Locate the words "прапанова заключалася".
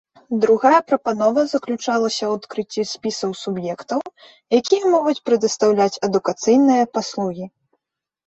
0.91-2.23